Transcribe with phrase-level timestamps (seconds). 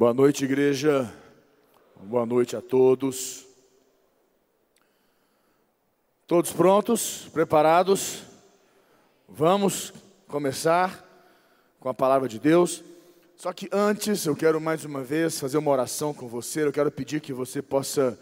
[0.00, 1.12] Boa noite, igreja.
[2.04, 3.44] Boa noite a todos.
[6.26, 7.28] Todos prontos?
[7.34, 8.22] Preparados?
[9.28, 9.92] Vamos
[10.26, 11.06] começar
[11.78, 12.82] com a palavra de Deus.
[13.36, 16.64] Só que antes, eu quero mais uma vez fazer uma oração com você.
[16.64, 18.18] Eu quero pedir que você possa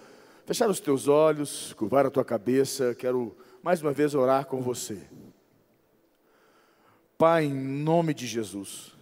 [0.46, 2.92] fechar os teus olhos, curvar a tua cabeça.
[2.96, 5.00] Quero mais uma vez orar com você.
[7.16, 8.97] Pai, em nome de Jesus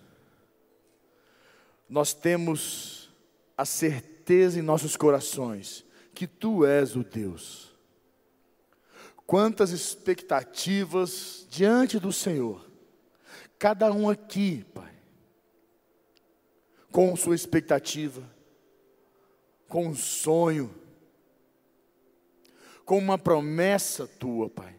[1.88, 3.10] nós temos
[3.56, 7.74] a certeza em nossos corações que Tu és o Deus.
[9.26, 12.64] Quantas expectativas diante do Senhor,
[13.58, 14.94] cada um aqui, Pai,
[16.90, 18.22] com sua expectativa,
[19.68, 20.72] com um sonho,
[22.84, 24.76] com uma promessa tua, Pai,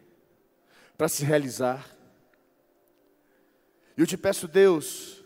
[0.96, 1.94] para se realizar.
[3.96, 5.17] E eu te peço, Deus,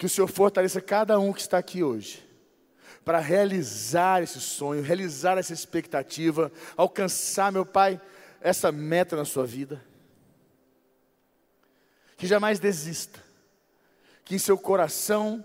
[0.00, 2.26] que o Senhor fortaleça cada um que está aqui hoje,
[3.04, 8.00] para realizar esse sonho, realizar essa expectativa, alcançar, meu Pai,
[8.40, 9.84] essa meta na sua vida.
[12.16, 13.22] Que jamais desista,
[14.24, 15.44] que em seu coração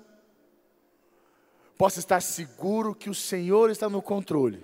[1.78, 4.64] possa estar seguro que o Senhor está no controle.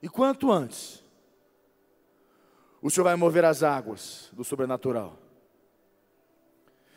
[0.00, 1.04] E quanto antes,
[2.80, 5.18] o Senhor vai mover as águas do sobrenatural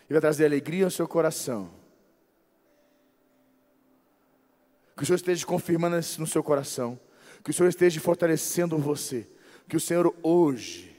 [0.09, 1.69] e vai trazer alegria ao seu coração.
[4.95, 6.99] Que o Senhor esteja confirmando isso no seu coração.
[7.43, 9.27] Que o Senhor esteja fortalecendo você.
[9.67, 10.95] Que o Senhor hoje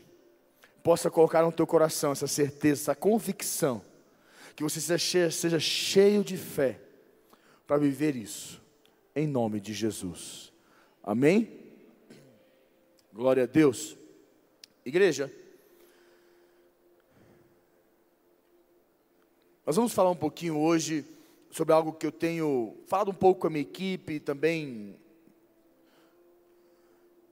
[0.83, 3.83] possa colocar no teu coração essa certeza, essa convicção.
[4.57, 6.81] Que você seja cheio, seja cheio de fé
[7.67, 8.61] para viver isso.
[9.15, 10.53] Em nome de Jesus.
[11.03, 11.61] Amém?
[13.13, 13.97] Glória a Deus.
[14.85, 15.33] Igreja.
[19.67, 21.07] Nós vamos falar um pouquinho hoje
[21.51, 24.95] sobre algo que eu tenho falado um pouco com a minha equipe também.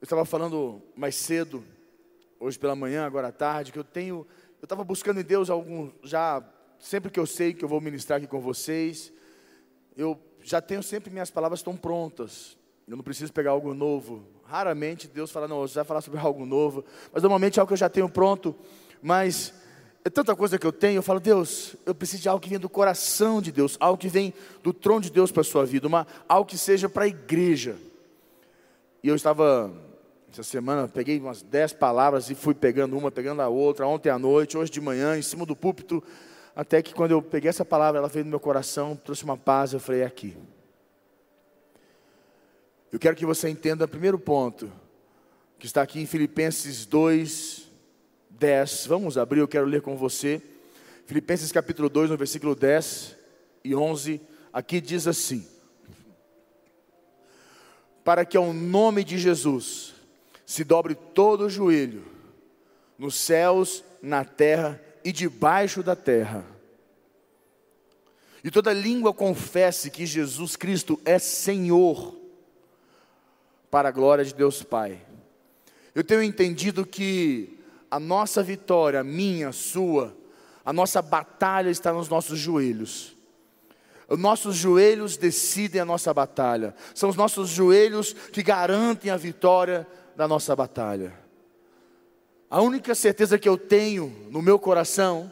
[0.01, 1.63] Eu estava falando mais cedo,
[2.41, 4.27] hoje pela manhã, agora à tarde, que eu tenho,
[4.63, 6.43] eu estava buscando em Deus algum, já,
[6.79, 9.13] sempre que eu sei que eu vou ministrar aqui com vocês,
[9.95, 12.57] eu já tenho sempre minhas palavras estão prontas.
[12.89, 14.27] Eu não preciso pegar algo novo.
[14.45, 16.83] Raramente Deus fala, não, você vai falar sobre algo novo.
[17.13, 18.57] Mas normalmente é algo que eu já tenho pronto.
[19.03, 19.53] Mas
[20.05, 22.59] é tanta coisa que eu tenho, eu falo, Deus, eu preciso de algo que venha
[22.59, 25.87] do coração de Deus, algo que vem do trono de Deus para a sua vida,
[25.87, 27.77] uma, algo que seja para a igreja.
[29.01, 29.73] E eu estava,
[30.33, 34.19] essa semana, peguei umas dez palavras e fui pegando uma, pegando a outra, ontem à
[34.19, 36.03] noite, hoje de manhã, em cima do púlpito,
[36.55, 39.73] até que quando eu peguei essa palavra, ela veio no meu coração, trouxe uma paz,
[39.73, 40.37] eu falei, é aqui.
[42.91, 44.71] Eu quero que você entenda o primeiro ponto,
[45.61, 47.62] que está aqui em Filipenses 2,
[48.43, 48.87] 10.
[48.89, 50.43] Vamos abrir, eu quero ler com você.
[51.07, 53.17] Filipenses capítulo 2, no versículo 10
[53.63, 54.21] e 11.
[54.53, 55.47] Aqui diz assim:
[58.03, 59.95] Para que ao nome de Jesus
[60.45, 62.05] se dobre todo o joelho,
[62.99, 66.45] nos céus, na terra e debaixo da terra.
[68.43, 72.17] E toda língua confesse que Jesus Cristo é Senhor,
[73.71, 75.01] para a glória de Deus Pai.
[75.95, 77.62] Eu tenho entendido que
[77.93, 80.17] a nossa vitória, minha, sua,
[80.65, 83.15] a nossa batalha está nos nossos joelhos.
[84.09, 86.75] Os nossos joelhos decidem a nossa batalha.
[86.95, 89.87] São os nossos joelhos que garantem a vitória
[90.17, 91.13] da nossa batalha.
[92.49, 95.31] A única certeza que eu tenho no meu coração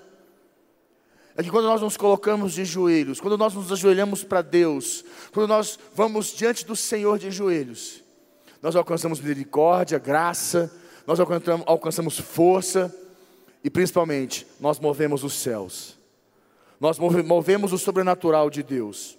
[1.34, 5.48] é que quando nós nos colocamos de joelhos, quando nós nos ajoelhamos para Deus, quando
[5.48, 8.04] nós vamos diante do Senhor de joelhos,
[8.60, 10.70] nós alcançamos misericórdia, graça,
[11.06, 12.94] nós alcançamos força
[13.62, 15.98] e principalmente nós movemos os céus.
[16.80, 19.18] Nós movemos o sobrenatural de Deus.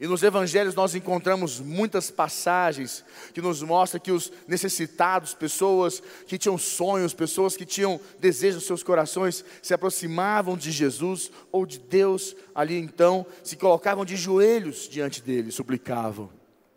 [0.00, 6.38] E nos evangelhos nós encontramos muitas passagens que nos mostram que os necessitados, pessoas que
[6.38, 11.80] tinham sonhos, pessoas que tinham desejos nos seus corações, se aproximavam de Jesus ou de
[11.80, 16.30] Deus ali então, se colocavam de joelhos diante dele, suplicavam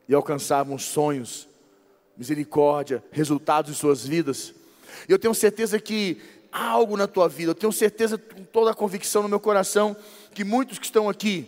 [0.10, 1.48] e alcançavam sonhos
[2.18, 4.54] misericórdia, resultados em suas vidas.
[5.08, 6.22] Eu tenho certeza que
[6.52, 9.96] há algo na tua vida, eu tenho certeza, com toda a convicção no meu coração,
[10.34, 11.48] que muitos que estão aqui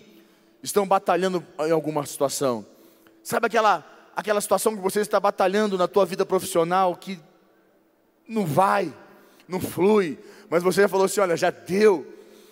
[0.62, 2.65] estão batalhando em alguma situação.
[3.21, 7.19] Sabe aquela, aquela situação que você está batalhando na tua vida profissional que
[8.27, 8.94] não vai,
[9.48, 10.18] não flui,
[10.50, 12.07] mas você já falou assim: olha, já deu.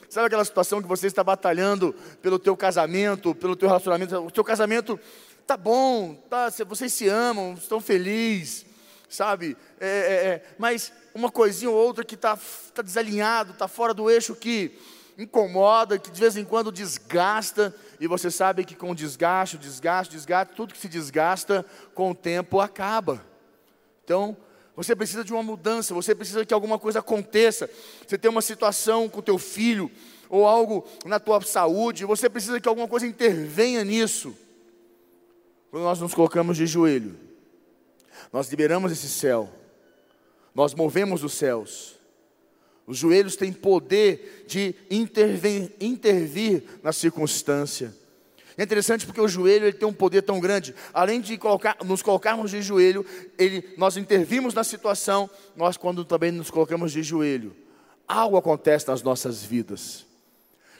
[0.09, 4.43] Sabe aquela situação que você está batalhando pelo teu casamento, pelo teu relacionamento, o teu
[4.43, 4.99] casamento
[5.45, 8.65] tá bom, tá, vocês se amam, estão felizes,
[9.09, 9.57] sabe?
[9.79, 12.37] É, é, é, mas uma coisinha ou outra que está
[12.73, 14.77] tá desalinhado, está fora do eixo que
[15.17, 20.55] incomoda, que de vez em quando desgasta, e você sabe que com desgaste, desgaste, desgaste,
[20.55, 23.23] tudo que se desgasta com o tempo acaba.
[24.03, 24.35] Então,
[24.75, 27.69] você precisa de uma mudança, você precisa que alguma coisa aconteça.
[28.07, 29.91] Você tem uma situação com teu filho
[30.29, 34.35] ou algo na tua saúde, você precisa que alguma coisa intervenha nisso.
[35.71, 37.17] Quando nós nos colocamos de joelho,
[38.31, 39.49] nós liberamos esse céu.
[40.53, 41.95] Nós movemos os céus.
[42.85, 47.95] Os joelhos têm poder de intervir, intervir na circunstância.
[48.57, 50.75] É interessante porque o joelho ele tem um poder tão grande.
[50.93, 53.05] Além de colocar, nos colocarmos de joelho,
[53.37, 55.29] ele, nós intervimos na situação.
[55.55, 57.55] Nós, quando também nos colocamos de joelho,
[58.05, 60.05] algo acontece nas nossas vidas.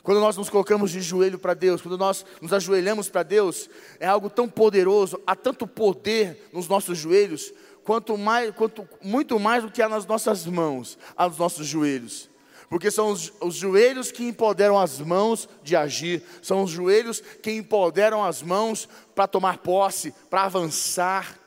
[0.04, 3.70] Quando nós nos colocamos de joelho para Deus, quando nós nos ajoelhamos para Deus,
[4.00, 7.54] é algo tão poderoso, há tanto poder nos nossos joelhos,
[7.84, 12.30] quanto mais, quanto, muito mais do que há nas nossas mãos, há nos nossos joelhos.
[12.68, 17.52] Porque são os, os joelhos que empoderam as mãos de agir, são os joelhos que
[17.52, 21.38] empoderam as mãos para tomar posse, para avançar.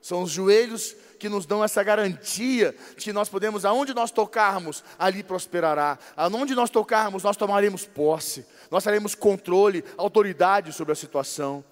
[0.00, 4.82] São os joelhos que nos dão essa garantia de que nós podemos, aonde nós tocarmos,
[4.98, 5.96] ali prosperará.
[6.16, 11.64] Aonde nós tocarmos, nós tomaremos posse, nós teremos controle, autoridade sobre a situação.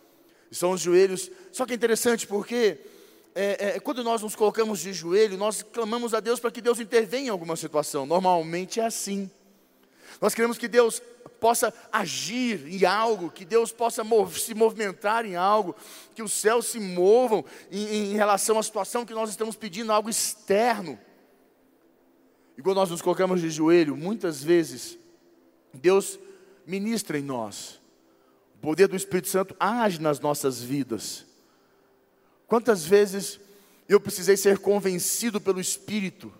[0.52, 1.32] São os joelhos.
[1.50, 2.78] Só que é interessante porque
[3.34, 6.78] é, é, quando nós nos colocamos de joelho, nós clamamos a Deus para que Deus
[6.78, 8.06] intervenha em alguma situação.
[8.06, 9.28] Normalmente é assim.
[10.20, 11.02] Nós queremos que Deus
[11.40, 15.74] possa agir em algo, que Deus possa mov se movimentar em algo,
[16.14, 20.10] que os céus se movam em, em relação à situação que nós estamos pedindo, algo
[20.10, 20.98] externo.
[22.56, 24.98] E quando nós nos colocamos de joelho, muitas vezes,
[25.72, 26.18] Deus
[26.66, 27.80] ministra em nós.
[28.56, 31.24] O poder do Espírito Santo age nas nossas vidas.
[32.46, 33.40] Quantas vezes
[33.88, 36.32] eu precisei ser convencido pelo Espírito?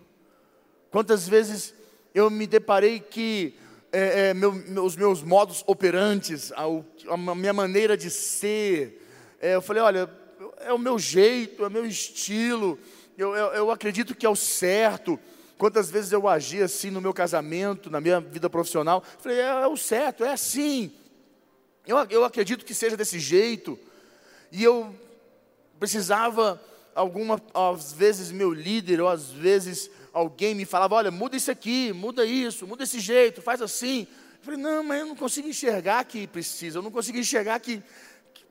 [0.91, 1.73] Quantas vezes
[2.15, 3.55] eu me deparei que
[3.93, 4.53] é, é, meu,
[4.85, 6.65] os meus modos operantes, a,
[7.09, 9.05] a minha maneira de ser,
[9.41, 10.11] é, eu falei: olha,
[10.61, 12.79] é o meu jeito, é o meu estilo,
[13.19, 15.19] eu, eu, eu acredito que é o certo.
[15.59, 19.05] Quantas vezes eu agi assim no meu casamento, na minha vida profissional?
[19.19, 20.91] Falei, é, é o certo, é assim.
[21.87, 23.79] Eu, eu acredito que seja desse jeito.
[24.51, 24.95] E eu
[25.79, 26.61] precisava,
[26.95, 31.93] alguma, às vezes, meu líder, ou às vezes alguém me falava: olha, muda isso aqui,
[31.93, 34.07] muda isso, muda esse jeito, faz assim.
[34.39, 37.83] Eu falei: não, mas eu não consigo enxergar que precisa, eu não consigo enxergar que.
[38.35, 38.45] que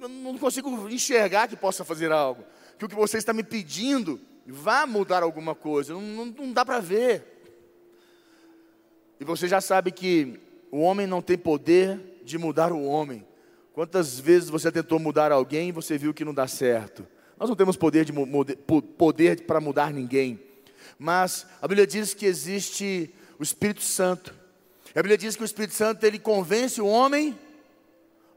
[0.00, 2.44] eu não consigo enxergar que possa fazer algo.
[2.78, 6.64] Que o que você está me pedindo vá mudar alguma coisa, não, não, não dá
[6.64, 7.24] para ver.
[9.18, 10.40] E você já sabe que
[10.70, 13.26] o homem não tem poder de mudar o homem.
[13.72, 17.06] Quantas vezes você tentou mudar alguém e você viu que não dá certo?
[17.38, 18.12] Nós não temos poder, de,
[18.96, 20.40] poder para mudar ninguém.
[20.98, 24.34] Mas a Bíblia diz que existe o Espírito Santo.
[24.94, 27.38] A Bíblia diz que o Espírito Santo ele convence o homem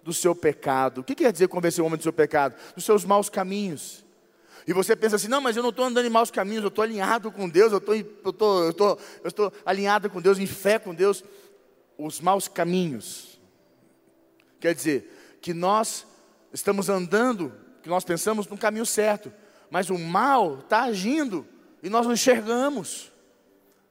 [0.04, 1.02] do seu pecado.
[1.02, 2.56] O que quer dizer convencer o homem do seu pecado?
[2.76, 4.04] Dos seus maus caminhos.
[4.66, 6.84] E você pensa assim, não, mas eu não estou andando em maus caminhos, eu estou
[6.84, 7.78] alinhado com Deus, eu
[9.24, 11.24] estou alinhado com Deus, em fé com Deus.
[11.98, 13.40] Os maus caminhos.
[14.60, 16.06] Quer dizer, que nós
[16.52, 19.32] estamos andando, que nós pensamos no caminho certo,
[19.70, 21.48] mas o mal está agindo
[21.88, 23.12] e nós não enxergamos,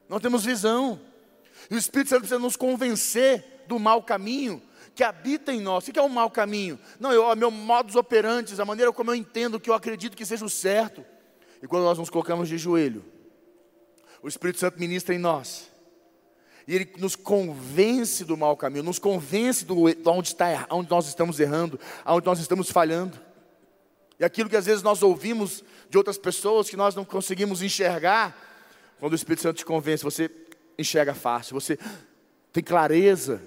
[0.07, 1.01] não temos visão.
[1.69, 4.61] E o Espírito Santo precisa nos convencer do mau caminho
[4.95, 5.87] que habita em nós.
[5.87, 6.79] O que é o mau caminho?
[6.99, 10.45] Não, eu, meu modus operandi, a maneira como eu entendo, que eu acredito que seja
[10.45, 11.03] o certo.
[11.61, 13.03] E quando nós nos colocamos de joelho,
[14.21, 15.69] o Espírito Santo ministra em nós
[16.67, 21.07] e Ele nos convence do mau caminho, nos convence do, de onde, está, onde nós
[21.07, 23.26] estamos errando, onde nós estamos falhando.
[24.19, 28.35] E aquilo que às vezes nós ouvimos de outras pessoas que nós não conseguimos enxergar,
[28.99, 30.29] quando o Espírito Santo te convence, você
[30.77, 31.77] enxerga fácil, você
[32.51, 33.41] tem clareza,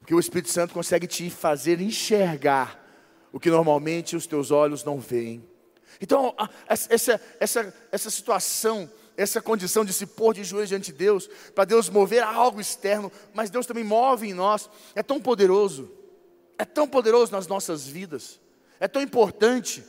[0.00, 2.84] porque o Espírito Santo consegue te fazer enxergar
[3.32, 5.44] o que normalmente os teus olhos não veem.
[6.00, 6.34] Então,
[6.68, 11.64] essa, essa, essa situação essa condição de se pôr de joelhos diante de Deus, para
[11.64, 14.70] Deus mover algo externo, mas Deus também move em nós.
[14.94, 15.90] É tão poderoso,
[16.56, 18.40] é tão poderoso nas nossas vidas,
[18.80, 19.84] é tão importante.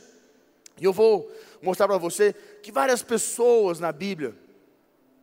[0.80, 1.30] E eu vou
[1.62, 2.32] mostrar para você
[2.62, 4.34] que várias pessoas na Bíblia,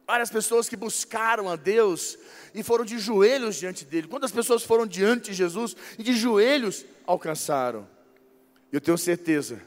[0.05, 2.17] várias pessoas que buscaram a Deus
[2.53, 4.07] e foram de joelhos diante dele.
[4.07, 7.87] Quantas pessoas foram diante de Jesus e de joelhos alcançaram?
[8.71, 9.61] Eu tenho certeza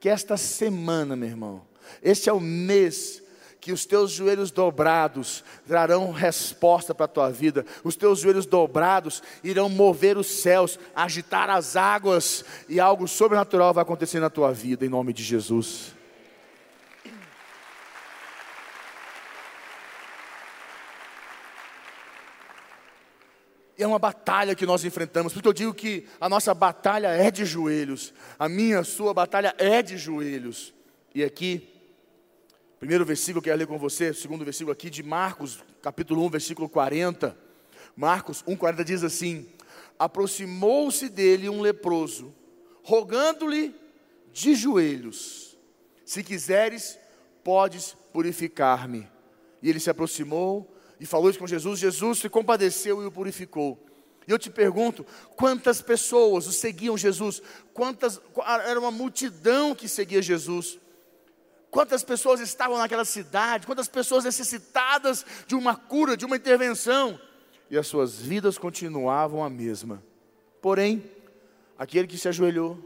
[0.00, 1.66] que esta semana, meu irmão,
[2.02, 3.22] este é o mês
[3.64, 9.22] que os teus joelhos dobrados trarão resposta para a tua vida, os teus joelhos dobrados
[9.42, 14.84] irão mover os céus, agitar as águas, e algo sobrenatural vai acontecer na tua vida,
[14.84, 15.94] em nome de Jesus.
[23.78, 25.32] É uma batalha que nós enfrentamos.
[25.32, 28.12] Porque eu digo que a nossa batalha é de joelhos.
[28.38, 30.74] A minha, a sua batalha é de joelhos.
[31.14, 31.73] E aqui,
[32.84, 36.28] primeiro versículo que eu quero ler com você, segundo versículo aqui de Marcos, capítulo 1,
[36.28, 37.34] versículo 40.
[37.96, 39.48] Marcos 1, 40 diz assim:
[39.98, 42.34] Aproximou-se dele um leproso,
[42.82, 43.74] rogando-lhe
[44.34, 45.56] de joelhos:
[46.04, 46.98] Se quiseres,
[47.42, 49.08] podes purificar-me.
[49.62, 51.80] E ele se aproximou e falou isso com Jesus.
[51.80, 53.82] Jesus se compadeceu e o purificou.
[54.28, 57.40] E eu te pergunto, quantas pessoas o seguiam Jesus?
[57.72, 58.20] Quantas
[58.66, 60.78] era uma multidão que seguia Jesus?
[61.74, 63.66] Quantas pessoas estavam naquela cidade?
[63.66, 67.18] Quantas pessoas necessitadas de uma cura, de uma intervenção?
[67.68, 70.00] E as suas vidas continuavam a mesma.
[70.62, 71.02] Porém,
[71.76, 72.78] aquele que se ajoelhou,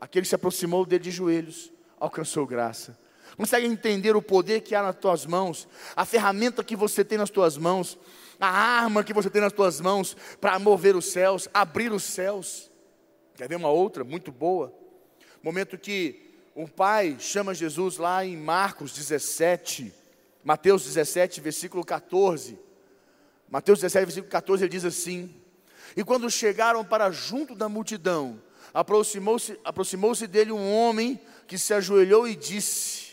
[0.00, 2.98] aquele que se aproximou dele de joelhos, alcançou graça.
[3.36, 7.30] Consegue entender o poder que há nas tuas mãos, a ferramenta que você tem nas
[7.30, 7.96] tuas mãos,
[8.40, 12.68] a arma que você tem nas tuas mãos para mover os céus, abrir os céus.
[13.36, 14.74] Quer ver uma outra muito boa?
[15.44, 19.92] Momento que um pai chama Jesus lá em Marcos 17,
[20.44, 22.58] Mateus 17, versículo 14.
[23.48, 25.34] Mateus 17, versículo 14, ele diz assim:
[25.96, 28.40] E quando chegaram para junto da multidão,
[28.74, 33.12] aproximou-se aproximou dele um homem que se ajoelhou e disse: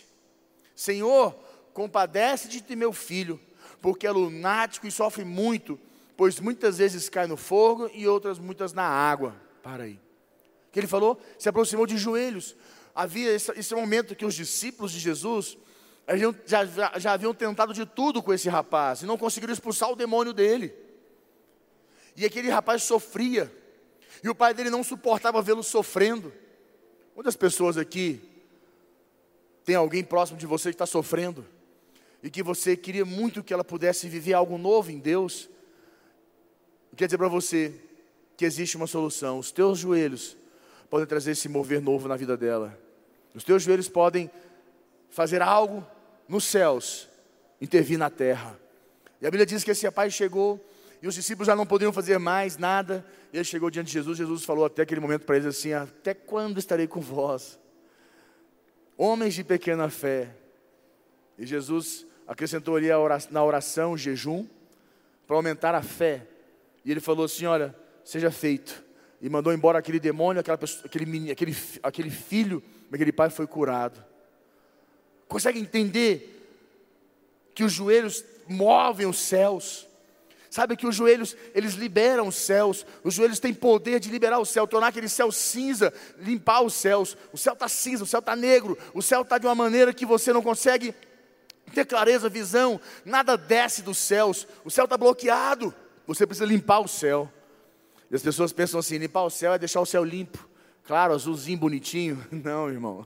[0.76, 1.34] Senhor,
[1.74, 3.40] compadece-te de meu filho,
[3.82, 5.80] porque é lunático e sofre muito,
[6.18, 9.34] pois muitas vezes cai no fogo e outras muitas na água.
[9.64, 9.94] Para aí.
[10.68, 11.20] O que ele falou?
[11.38, 12.56] Se aproximou de joelhos.
[13.00, 15.58] Havia esse, esse momento que os discípulos de Jesus
[16.46, 19.96] já, já, já haviam tentado de tudo com esse rapaz e não conseguiram expulsar o
[19.96, 20.76] demônio dele.
[22.14, 23.50] E aquele rapaz sofria,
[24.22, 26.34] e o pai dele não suportava vê-lo sofrendo.
[27.16, 28.20] Muitas pessoas aqui
[29.64, 31.46] tem alguém próximo de você que está sofrendo
[32.22, 35.50] e que você queria muito que ela pudesse viver algo novo em Deus,
[36.98, 37.74] quer dizer para você
[38.36, 39.40] que existe uma solução.
[39.40, 40.36] Os teus joelhos
[40.90, 42.89] podem trazer esse mover novo na vida dela.
[43.34, 44.30] Os teus joelhos podem
[45.10, 45.86] fazer algo
[46.28, 47.08] nos céus,
[47.62, 48.60] intervir na terra.
[49.22, 50.64] E a Bíblia diz que esse rapaz chegou
[51.02, 53.06] e os discípulos já não podiam fazer mais nada.
[53.32, 54.18] E ele chegou diante de Jesus.
[54.18, 57.60] Jesus falou até aquele momento para eles assim: Até quando estarei com vós?
[59.00, 60.36] homens de pequena fé.
[61.38, 62.90] E Jesus acrescentou ali
[63.32, 64.46] na oração, jejum,
[65.26, 66.28] para aumentar a fé.
[66.84, 68.84] E ele falou assim: Olha, seja feito.
[69.22, 72.62] E mandou embora aquele demônio, aquela pessoa, aquele, aquele, aquele filho,
[72.96, 74.04] aquele pai foi curado.
[75.28, 76.36] Consegue entender
[77.54, 79.88] que os joelhos movem os céus?
[80.50, 82.84] Sabe que os joelhos, eles liberam os céus.
[83.04, 87.16] Os joelhos têm poder de liberar o céu, tornar aquele céu cinza, limpar os céus.
[87.32, 90.08] O céu está cinza, o céu está negro, o céu está de uma maneira que
[90.08, 90.96] você não consegue
[91.76, 92.82] ter clareza, visão.
[93.06, 95.72] Nada desce dos céus, o céu está bloqueado.
[96.08, 97.32] Você precisa limpar o céu.
[98.10, 100.49] E as pessoas pensam assim: limpar o céu é deixar o céu limpo.
[100.90, 102.26] Claro, azulzinho, bonitinho.
[102.34, 103.06] Não, irmão.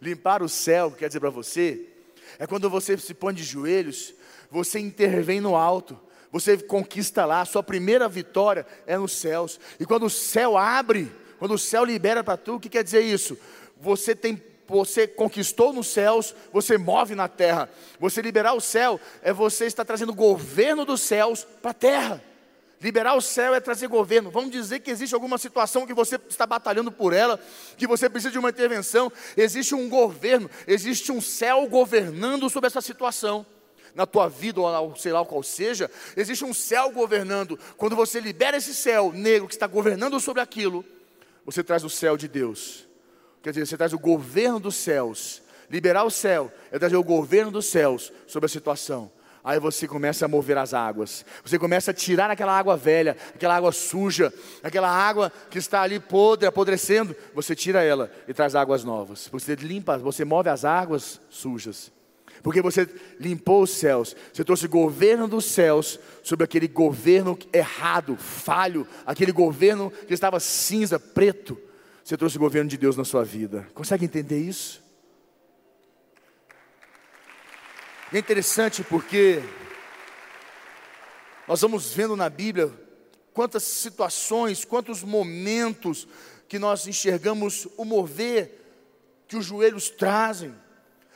[0.00, 1.84] Limpar o céu, quer dizer para você,
[2.38, 4.14] é quando você se põe de joelhos,
[4.48, 5.98] você intervém no alto
[6.30, 9.58] você conquista lá, sua primeira vitória é nos céus.
[9.80, 11.10] E quando o céu abre,
[11.40, 13.36] quando o céu libera para tu, o que quer dizer isso?
[13.80, 17.68] Você tem você conquistou nos céus, você move na terra.
[17.98, 22.27] Você liberar o céu é você estar trazendo o governo dos céus para a terra.
[22.80, 24.30] Liberar o céu é trazer governo.
[24.30, 27.40] Vamos dizer que existe alguma situação que você está batalhando por ela,
[27.76, 29.10] que você precisa de uma intervenção.
[29.36, 33.44] Existe um governo, existe um céu governando sobre essa situação
[33.94, 37.58] na tua vida, ou sei lá qual seja, existe um céu governando.
[37.76, 40.84] Quando você libera esse céu negro que está governando sobre aquilo,
[41.44, 42.86] você traz o céu de Deus.
[43.42, 45.42] Quer dizer, você traz o governo dos céus.
[45.68, 49.10] Liberar o céu é trazer o governo dos céus sobre a situação.
[49.42, 51.24] Aí você começa a mover as águas.
[51.44, 56.00] Você começa a tirar aquela água velha, aquela água suja, aquela água que está ali
[56.00, 57.14] podre, apodrecendo.
[57.34, 59.28] Você tira ela e traz águas novas.
[59.30, 61.90] Você limpa, você move as águas sujas.
[62.42, 68.16] Porque você limpou os céus, você trouxe o governo dos céus sobre aquele governo errado,
[68.16, 71.58] falho, aquele governo que estava cinza, preto.
[72.04, 73.66] Você trouxe o governo de Deus na sua vida.
[73.74, 74.87] Consegue entender isso?
[78.16, 79.42] É interessante porque
[81.46, 82.72] nós vamos vendo na Bíblia
[83.34, 86.08] quantas situações, quantos momentos
[86.48, 88.64] que nós enxergamos o mover
[89.26, 90.54] que os joelhos trazem.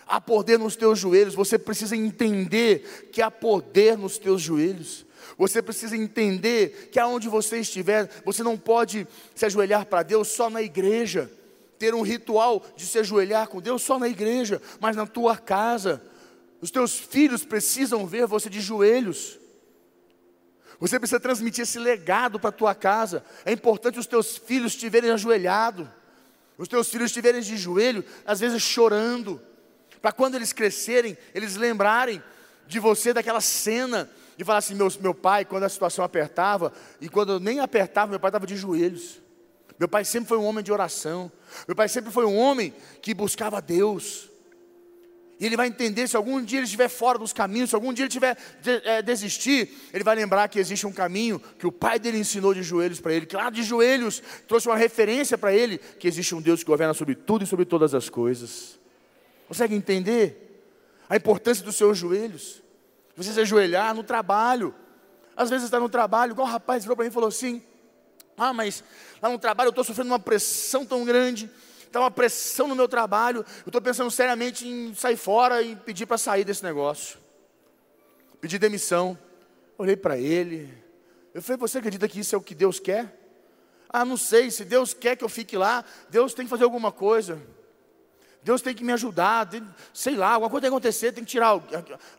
[0.07, 5.07] Há poder nos teus joelhos, você precisa entender que há poder nos teus joelhos.
[5.39, 10.51] Você precisa entender que aonde você estiver, você não pode se ajoelhar para Deus só
[10.51, 11.31] na igreja,
[11.79, 16.03] ter um ritual de se ajoelhar com Deus só na igreja, mas na tua casa.
[16.63, 19.37] Os teus filhos precisam ver você de joelhos.
[20.79, 23.25] Você precisa transmitir esse legado para a tua casa.
[23.45, 25.89] É importante os teus filhos estiverem ajoelhados.
[26.57, 29.43] Os teus filhos estiverem de joelho, às vezes chorando.
[30.01, 32.23] Para quando eles crescerem, eles lembrarem
[32.69, 34.09] de você daquela cena.
[34.39, 38.21] E falar assim, meu, meu pai, quando a situação apertava, e quando nem apertava, meu
[38.21, 39.21] pai estava de joelhos.
[39.81, 41.31] Meu pai sempre foi um homem de oração.
[41.67, 44.32] Meu pai sempre foi um homem que buscava Deus.
[45.43, 48.05] E ele vai entender se algum dia ele estiver fora dos caminhos, se algum dia
[48.05, 51.99] ele tiver de, é, desistir, ele vai lembrar que existe um caminho que o pai
[51.99, 55.79] dele ensinou de joelhos para ele, que lá de joelhos trouxe uma referência para ele,
[55.79, 58.79] que existe um Deus que governa sobre tudo e sobre todas as coisas.
[59.49, 60.63] Consegue entender
[61.11, 62.63] a importância dos seus joelhos?
[63.17, 64.73] Você se ajoelhar no trabalho.
[65.37, 67.61] Às vezes está no trabalho, igual o rapaz virou para mim e falou assim:
[68.37, 68.85] Ah, mas
[69.21, 71.51] lá no trabalho eu estou sofrendo uma pressão tão grande
[71.93, 76.07] está uma pressão no meu trabalho, eu estou pensando seriamente em sair fora e pedir
[76.07, 77.19] para sair desse negócio.
[78.41, 79.17] Pedir demissão.
[79.79, 80.73] Olhei para ele,
[81.35, 83.19] eu falei, você acredita que isso é o que Deus quer?
[83.89, 86.93] Ah, não sei, se Deus quer que eu fique lá, Deus tem que fazer alguma
[86.93, 87.41] coisa.
[88.43, 89.63] Deus tem que me ajudar, tem,
[89.95, 91.57] sei lá, alguma coisa tem que acontecer, tem que tirar.
[91.57, 91.63] O,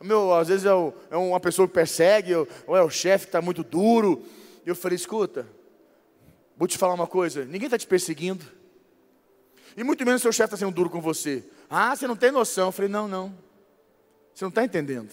[0.02, 3.30] meu, às vezes é, o, é, uma pessoa que persegue, ou, é o chefe que
[3.30, 4.24] está muito duro.
[4.66, 5.48] Eu falei, escuta,
[6.58, 8.46] vou te falar uma coisa, ninguém está te perseguindo.
[9.76, 11.44] E muito menos seu chefe está sendo duro com você.
[11.70, 12.68] Ah, você não tem noção.
[12.68, 13.36] Eu falei, não, não.
[14.34, 15.12] Você não está entendendo.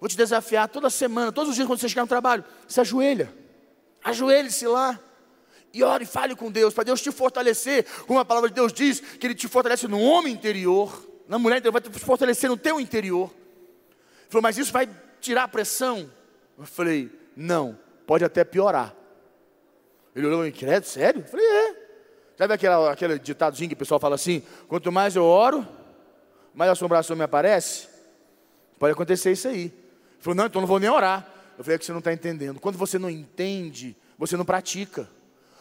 [0.00, 3.32] Vou te desafiar toda semana, todos os dias quando você chegar no trabalho, se ajoelha.
[4.02, 4.98] Ajoelhe-se lá.
[5.72, 7.84] E ore e fale com Deus, para Deus te fortalecer.
[8.06, 11.58] Como a palavra de Deus diz, que Ele te fortalece no homem interior, na mulher
[11.58, 13.30] interior, vai te fortalecer no teu interior.
[13.30, 14.88] Ele falou, mas isso vai
[15.20, 16.10] tirar a pressão?
[16.58, 18.94] Eu falei, não, pode até piorar.
[20.16, 21.20] Ele olhou credo, sério?
[21.20, 21.69] Eu falei, é.
[22.40, 24.42] Sabe aquela, aquele ditadozinho que o pessoal fala assim?
[24.66, 25.68] Quanto mais eu oro,
[26.54, 27.86] mais assombração me aparece?
[28.78, 29.64] Pode acontecer isso aí.
[29.64, 29.72] Ele
[30.20, 31.30] falou, não, então não vou nem orar.
[31.58, 32.58] Eu falei, é que você não está entendendo.
[32.58, 35.06] Quando você não entende, você não pratica.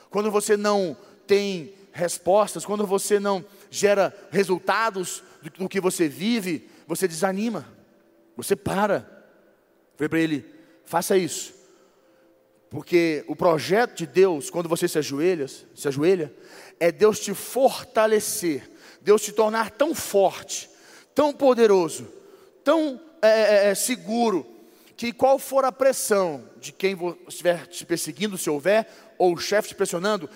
[0.09, 0.95] Quando você não
[1.27, 5.21] tem respostas, quando você não gera resultados
[5.57, 7.67] do, que você vive, você desanima.
[8.37, 8.99] Você para.
[8.99, 10.45] Eu falei para ele,
[10.85, 11.53] faça isso.
[12.69, 16.33] Porque o projeto de Deus, quando você se ajoelha, se ajoelha,
[16.79, 18.69] é Deus te fortalecer,
[19.01, 20.69] Deus te tornar tão forte,
[21.15, 22.07] tão poderoso,
[22.63, 24.45] tão é, é, é seguro,
[24.95, 26.95] que qual for a pressão de quem
[27.27, 30.29] estiver te perseguindo, se houver, ou o chefe te pressionando,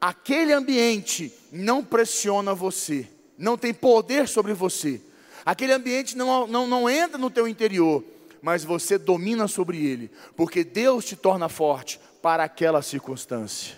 [0.00, 5.00] aquele ambiente não pressiona você, não tem poder sobre você,
[5.46, 8.04] aquele ambiente não, não, não entra no teu interior,
[8.42, 13.76] mas você domina sobre ele, porque Deus te torna forte para aquela circunstância.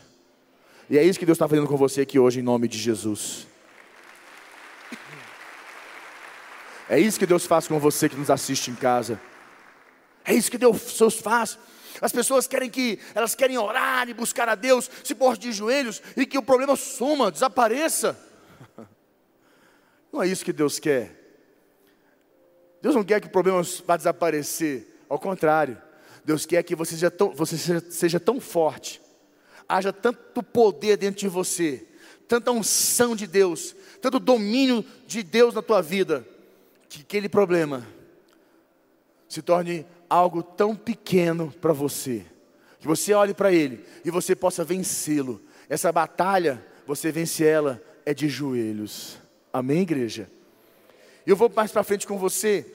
[0.88, 3.46] E é isso que Deus está fazendo com você aqui hoje, em nome de Jesus.
[6.88, 9.20] É isso que Deus faz com você que nos assiste em casa.
[10.24, 10.80] É isso que Deus
[11.22, 11.56] faz.
[12.00, 16.02] As pessoas querem que, elas querem orar e buscar a Deus, se pôr de joelhos
[16.16, 18.18] e que o problema suma, desapareça.
[20.12, 21.19] Não é isso que Deus quer.
[22.82, 25.76] Deus não quer que o problema vá desaparecer, ao contrário,
[26.24, 29.00] Deus quer que você seja tão, você seja, seja tão forte,
[29.68, 31.86] haja tanto poder dentro de você,
[32.28, 36.26] tanta unção de Deus, tanto domínio de Deus na tua vida,
[36.88, 37.86] que aquele problema
[39.28, 42.24] se torne algo tão pequeno para você,
[42.80, 45.40] que você olhe para ele e você possa vencê-lo.
[45.68, 49.18] Essa batalha, você vence ela é de joelhos.
[49.52, 50.28] Amém, igreja?
[51.30, 52.66] Eu vou mais para frente com você.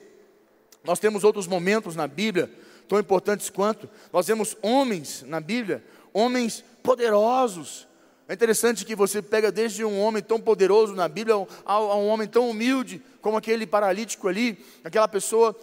[0.82, 2.50] Nós temos outros momentos na Bíblia,
[2.88, 3.86] tão importantes quanto.
[4.10, 7.86] Nós vemos homens na Bíblia, homens poderosos.
[8.26, 11.34] É interessante que você pega desde um homem tão poderoso na Bíblia
[11.66, 15.54] a, um homem tão humilde como aquele paralítico ali, aquela pessoa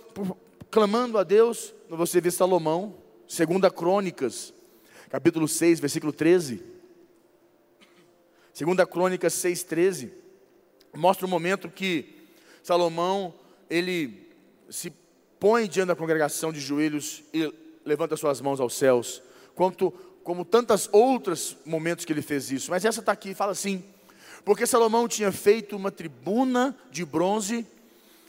[0.69, 1.73] clamando a Deus.
[1.89, 2.93] Você vê Salomão,
[3.27, 4.53] segunda Crônicas,
[5.09, 6.63] capítulo 6, versículo 13.
[8.53, 10.13] Segunda Crônicas 6, 13.
[10.93, 12.21] Mostra o momento que
[12.63, 13.33] Salomão,
[13.69, 14.31] ele
[14.69, 14.91] se
[15.37, 19.21] põe diante da congregação de joelhos e levanta suas mãos aos céus,
[19.53, 19.91] quanto
[20.23, 22.71] como tantos outros momentos que ele fez isso.
[22.71, 23.83] Mas essa está aqui, fala assim:
[24.45, 27.67] porque Salomão tinha feito uma tribuna de bronze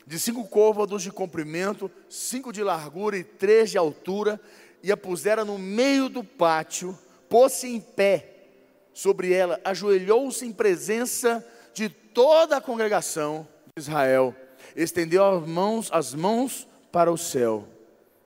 [0.04, 4.40] de cinco côvados de comprimento, cinco de largura e três de altura,
[4.82, 8.48] e a pusera no meio do pátio, pôs-se em pé
[8.92, 14.32] sobre ela, ajoelhou-se em presença de toda a congregação Israel,
[14.76, 17.66] estendeu as mãos, as mãos para o céu,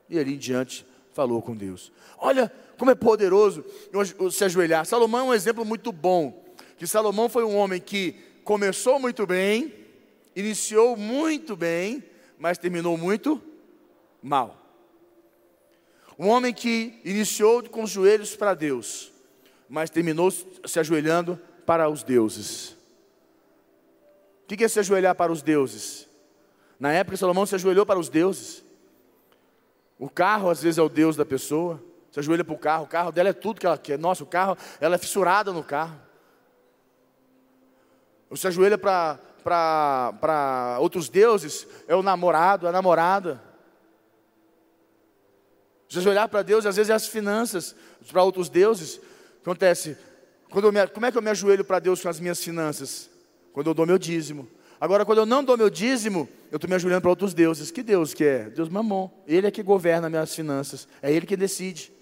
[0.06, 1.90] e ali em diante falou com Deus.
[2.18, 3.64] Olha como é poderoso
[4.30, 4.84] se ajoelhar.
[4.84, 6.44] Salomão é um exemplo muito bom,
[6.76, 8.12] que Salomão foi um homem que
[8.44, 9.72] começou muito bem,
[10.36, 12.04] iniciou muito bem,
[12.38, 13.42] mas terminou muito
[14.22, 14.54] mal.
[16.18, 19.10] Um homem que iniciou com os joelhos para Deus,
[19.66, 22.77] mas terminou se ajoelhando para os deuses.
[24.50, 26.08] O que é se ajoelhar para os deuses?
[26.80, 28.64] Na época, Salomão se ajoelhou para os deuses.
[29.98, 31.84] O carro, às vezes, é o Deus da pessoa.
[32.10, 33.98] Se ajoelha para o carro, o carro dela é tudo que ela quer.
[33.98, 36.00] Nossa, o carro, ela é fissurada no carro.
[38.30, 43.42] Ou se ajoelha para outros deuses, é o namorado, a namorada.
[45.90, 47.76] Se ajoelhar para Deus, às vezes é as finanças,
[48.10, 48.98] para outros deuses.
[49.42, 49.98] Acontece,
[50.50, 53.10] quando me, como é que eu me ajoelho para Deus com as minhas finanças?
[53.52, 54.48] Quando eu dou meu dízimo.
[54.80, 57.70] Agora, quando eu não dou meu dízimo, eu estou me ajoelhando para outros deuses.
[57.70, 58.50] Que Deus que é?
[58.50, 59.10] Deus mamon.
[59.26, 60.86] Ele é que governa minhas finanças.
[61.02, 61.92] É Ele que decide.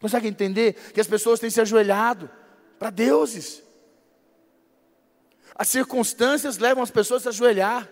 [0.00, 2.30] Consegue entender que as pessoas têm se ajoelhado
[2.78, 3.62] para deuses?
[5.54, 7.88] As circunstâncias levam as pessoas a se ajoelhar.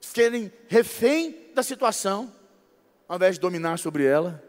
[0.00, 2.32] Serem refém da situação,
[3.08, 4.42] ao invés de dominar sobre ela.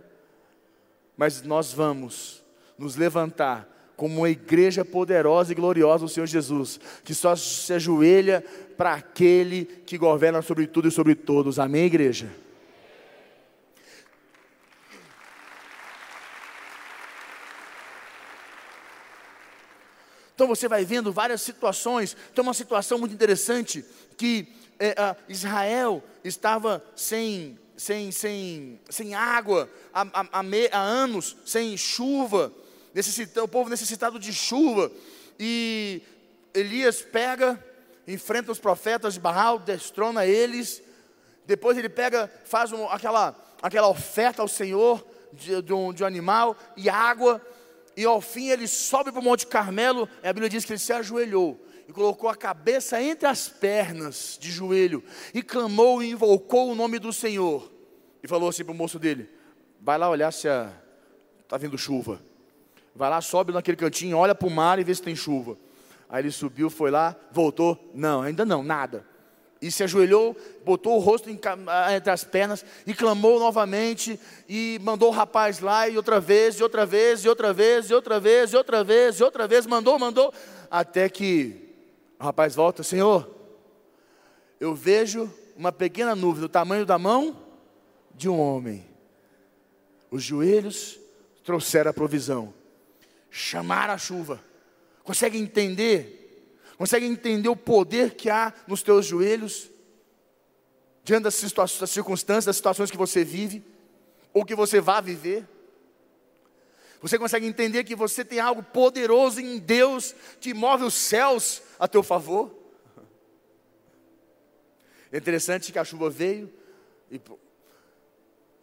[1.15, 2.43] Mas nós vamos
[2.77, 3.67] nos levantar
[4.02, 8.44] como uma igreja poderosa e gloriosa do Senhor Jesus, que só se ajoelha
[8.76, 11.60] para aquele que governa sobre tudo e sobre todos.
[11.60, 12.28] Amém, igreja?
[20.34, 22.18] Então você vai vendo várias situações.
[22.34, 23.86] Tem uma situação muito interessante
[24.18, 24.48] que
[24.80, 32.52] é, Israel estava sem, sem, sem, sem água há, há, há anos, sem chuva
[32.93, 34.91] necessitando, o povo necessitado de chuva.
[35.39, 36.01] E
[36.54, 37.63] Elias pega,
[38.08, 40.82] enfrenta os profetas de Baal, destrona eles.
[41.45, 46.06] Depois ele pega, faz um, aquela, aquela oferta ao Senhor de, de, um, de um
[46.06, 47.41] animal e água.
[47.95, 50.08] E ao fim ele sobe para o Monte Carmelo.
[50.23, 54.38] E a Bíblia diz que ele se ajoelhou e colocou a cabeça entre as pernas
[54.39, 57.69] de joelho e clamou e invocou o nome do Senhor.
[58.23, 59.30] E falou assim para o moço dele:
[59.80, 60.47] Vai lá olhar se
[61.43, 62.31] está vindo chuva.
[62.95, 65.58] Vai lá, sobe naquele cantinho, olha para o mar e vê se tem chuva.
[66.10, 67.89] Aí ele subiu, foi lá, voltou.
[67.93, 69.06] Não, ainda não, nada.
[69.62, 74.19] E se ajoelhou, botou o rosto entre as pernas e clamou novamente.
[74.49, 77.93] E mandou o rapaz lá, e outra vez, e outra vez, e outra vez, e
[77.93, 79.65] outra vez, e outra vez, e outra vez.
[79.65, 80.34] Mandou, mandou.
[80.69, 81.73] Até que
[82.19, 83.30] o rapaz volta: Senhor,
[84.60, 87.38] eu vejo uma pequena nuvem do tamanho da mão
[88.13, 88.84] de um homem.
[90.10, 90.99] Os joelhos
[91.43, 92.54] trouxeram a provisão
[93.32, 94.44] chamar a chuva.
[95.04, 96.54] Consegue entender?
[96.78, 99.72] Consegue entender o poder que há nos teus joelhos?
[101.04, 103.63] Diante das, das circunstâncias, das situações que você vive,
[104.34, 105.48] ou que você vá viver?
[107.02, 111.88] Você consegue entender que você tem algo poderoso em Deus que move os céus a
[111.88, 112.56] teu favor?
[115.12, 116.52] É interessante que a chuva veio
[117.10, 117.20] e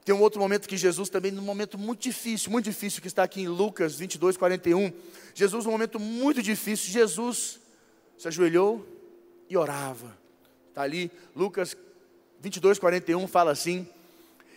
[0.08, 3.24] tem um outro momento que Jesus também, num momento muito difícil, muito difícil, que está
[3.24, 4.90] aqui em Lucas 22, 41.
[5.34, 7.60] Jesus, num momento muito difícil, Jesus
[8.16, 8.86] se ajoelhou
[9.50, 10.16] e orava.
[10.70, 11.76] Está ali, Lucas
[12.40, 13.86] 22, 41 fala assim: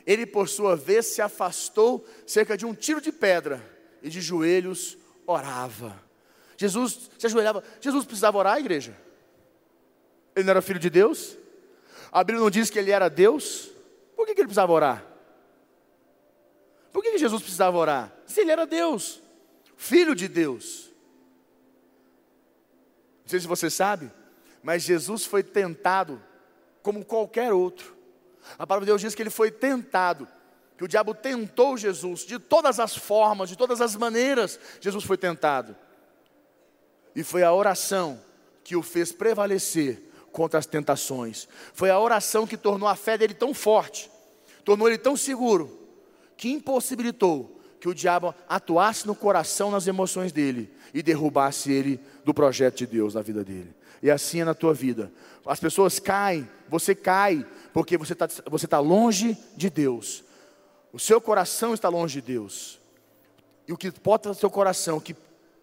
[0.07, 3.61] Ele, por sua vez, se afastou cerca de um tiro de pedra
[4.01, 6.01] e de joelhos orava.
[6.55, 7.61] Jesus se ajoelhava.
[7.81, 8.97] Jesus precisava orar, igreja?
[10.33, 11.37] Ele não era filho de Deus?
[12.09, 13.69] A Bíblia não diz que ele era Deus?
[14.15, 15.10] Por que, que ele precisava orar?
[16.91, 18.13] Por que Jesus precisava orar?
[18.25, 19.21] Se ele era Deus,
[19.77, 20.89] filho de Deus.
[23.23, 24.11] Não sei se você sabe,
[24.61, 26.21] mas Jesus foi tentado
[26.81, 27.95] como qualquer outro.
[28.57, 30.27] A palavra de Deus diz que ele foi tentado,
[30.77, 34.59] que o diabo tentou Jesus de todas as formas, de todas as maneiras.
[34.79, 35.75] Jesus foi tentado.
[37.15, 38.19] E foi a oração
[38.63, 41.47] que o fez prevalecer contra as tentações.
[41.73, 44.09] Foi a oração que tornou a fé dele tão forte,
[44.63, 45.80] tornou ele tão seguro,
[46.41, 52.33] que impossibilitou que o diabo atuasse no coração, nas emoções dele e derrubasse ele do
[52.33, 53.75] projeto de Deus na vida dele.
[54.01, 55.11] E assim é na tua vida.
[55.45, 60.23] As pessoas caem, você cai, porque você está você tá longe de Deus.
[60.91, 62.79] O seu coração está longe de Deus.
[63.67, 65.15] E o que bota no seu coração, o que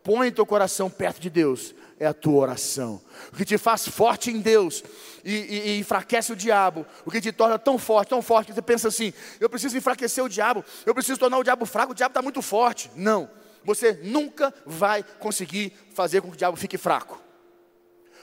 [0.09, 2.99] põe teu coração perto de Deus, é a tua oração.
[3.31, 4.83] O que te faz forte em Deus
[5.23, 6.87] e, e, e, enfraquece o diabo.
[7.05, 10.25] O que te torna tão forte, tão forte, que você pensa assim: eu preciso enfraquecer
[10.25, 12.90] o diabo, eu preciso tornar o diabo fraco, o diabo está muito forte.
[12.97, 13.29] Não,
[13.62, 17.23] você nunca vai conseguir fazer com que o diabo fique fraco.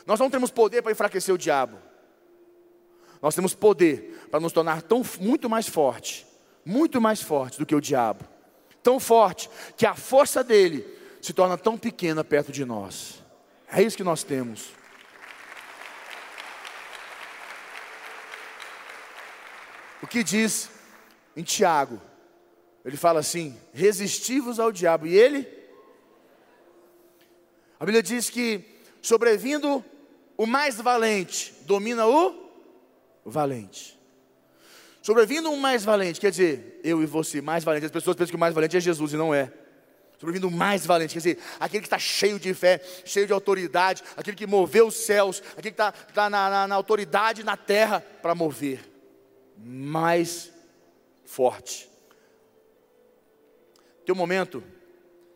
[0.07, 1.77] Nós não temos poder para enfraquecer o diabo.
[3.21, 6.25] Nós temos poder para nos tornar tão, muito mais forte,
[6.65, 8.25] muito mais forte do que o diabo.
[8.81, 10.94] Tão forte que a força dele
[11.25, 13.23] se torna tão pequena perto de nós.
[13.67, 14.69] É isso que nós temos.
[20.03, 20.69] O que diz
[21.35, 21.99] em Tiago,
[22.85, 25.47] ele fala assim: resistivos ao diabo, e ele.
[27.79, 28.63] A Bíblia diz que,
[29.01, 29.83] sobrevindo
[30.37, 32.35] o mais valente, domina o
[33.25, 33.99] valente.
[35.01, 37.87] Sobrevindo um mais valente, quer dizer, eu e você, mais valente.
[37.87, 39.64] As pessoas pensam que o mais valente é Jesus e não é.
[40.17, 44.37] Sobrevindo mais valente, quer dizer, aquele que está cheio de fé, cheio de autoridade, aquele
[44.37, 48.33] que moveu os céus, aquele que está tá na, na, na autoridade na terra para
[48.33, 48.79] mover.
[49.57, 50.51] Mais
[51.25, 51.89] forte.
[54.05, 54.63] Tem um momento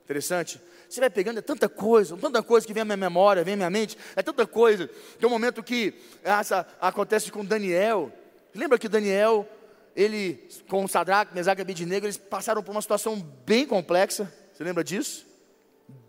[0.04, 0.62] interessante.
[0.90, 3.58] Você vai pegando, é tanta coisa, tanta coisa que vem à minha memória, vem à
[3.58, 4.90] minha mente, é tanta coisa.
[5.20, 8.12] Tem um momento que essa acontece com Daniel.
[8.56, 9.48] Lembra que Daniel,
[9.96, 14.34] ele, com Sadraque, Mesaque e Abednego, eles passaram por uma situação bem complexa.
[14.60, 15.26] Você lembra disso?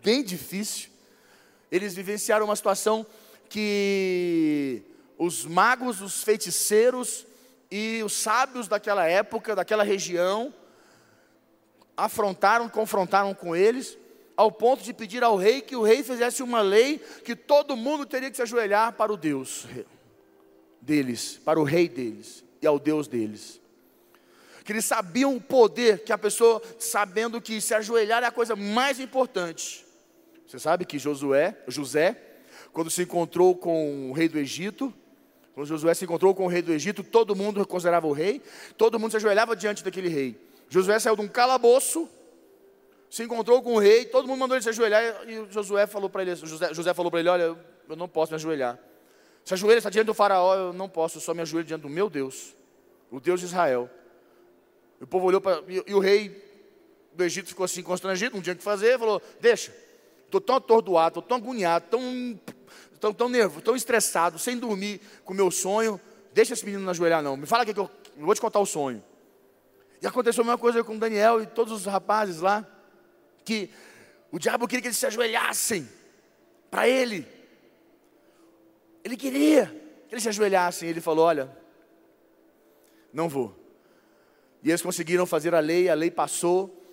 [0.03, 0.89] Bem difícil.
[1.71, 3.07] Eles vivenciaram uma situação
[3.47, 4.81] que
[5.17, 7.25] os magos, os feiticeiros
[7.71, 10.53] e os sábios daquela época, daquela região,
[11.95, 13.97] afrontaram, confrontaram com eles,
[14.35, 18.05] ao ponto de pedir ao rei que o rei fizesse uma lei que todo mundo
[18.05, 19.65] teria que se ajoelhar para o Deus
[20.81, 23.60] deles, para o rei deles e ao Deus deles.
[24.63, 28.55] Que eles sabiam o poder que a pessoa, sabendo que se ajoelhar é a coisa
[28.55, 29.85] mais importante.
[30.45, 32.17] Você sabe que Josué, José,
[32.73, 34.93] quando se encontrou com o rei do Egito,
[35.53, 38.41] quando Josué se encontrou com o rei do Egito, todo mundo considerava o rei,
[38.77, 40.39] todo mundo se ajoelhava diante daquele rei.
[40.69, 42.09] Josué saiu de um calabouço,
[43.09, 46.21] se encontrou com o rei, todo mundo mandou ele se ajoelhar e Josué falou para
[46.21, 48.79] ele, José, José falou para ele, olha, eu não posso me ajoelhar.
[49.43, 51.89] Se ajoelha, está diante do faraó, eu não posso, eu só me ajoelho diante do
[51.89, 52.55] meu Deus,
[53.09, 53.89] o Deus de Israel.
[55.01, 56.29] O povo olhou para, e, e o rei
[57.13, 59.75] do Egito ficou assim constrangido, não tinha o que fazer, falou, deixa,
[60.25, 62.39] estou tão atordoado, estou tão agoniado, tão,
[62.99, 65.99] tão, tão nervoso, tão estressado, sem dormir com o meu sonho,
[66.33, 68.65] deixa esse menino não ajoelhar não, me fala que eu, eu vou te contar o
[68.65, 69.03] sonho.
[70.01, 72.65] E aconteceu a mesma coisa com Daniel e todos os rapazes lá,
[73.43, 73.69] que
[74.31, 75.87] o diabo queria que eles se ajoelhassem
[76.71, 77.27] para ele.
[79.03, 79.67] Ele queria
[80.07, 80.89] que eles se ajoelhassem.
[80.89, 81.55] Ele falou: Olha,
[83.13, 83.60] não vou.
[84.63, 86.85] E eles conseguiram fazer a lei, a lei passou,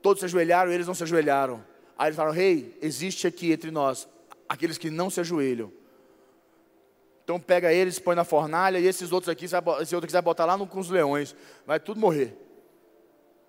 [0.00, 1.64] todos se ajoelharam, eles não se ajoelharam.
[1.98, 4.08] Aí eles falaram: Rei, hey, existe aqui entre nós
[4.48, 5.72] aqueles que não se ajoelham.
[7.22, 10.56] Então pega eles, põe na fornalha, e esses outros aqui, esse outro quiser botar lá
[10.56, 12.36] no, com os leões, vai tudo morrer.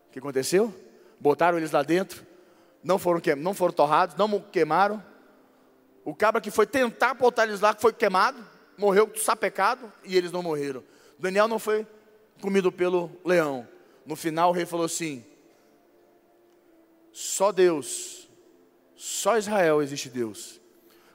[0.08, 0.72] O que aconteceu?
[1.20, 2.24] Botaram eles lá dentro,
[2.84, 5.04] não foram, não foram torrados, não queimaram.
[6.06, 8.38] O cabra que foi tentar botar eles lá, foi queimado,
[8.78, 10.84] morreu sapecado, e eles não morreram.
[11.18, 11.88] Daniel não foi
[12.42, 13.68] comido pelo leão.
[14.06, 15.24] No final o rei falou assim:
[17.12, 18.28] só Deus,
[18.96, 20.60] só Israel existe Deus.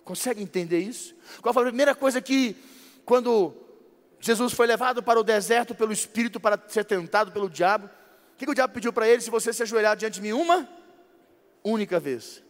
[0.05, 1.15] Consegue entender isso?
[1.43, 2.57] Qual foi a primeira coisa que,
[3.05, 3.55] quando
[4.21, 8.45] Jesus foi levado para o deserto pelo Espírito para ser tentado pelo diabo, o que,
[8.45, 9.21] que o diabo pediu para ele?
[9.21, 10.69] Se você se ajoelhar diante de mim uma
[11.65, 12.43] única vez.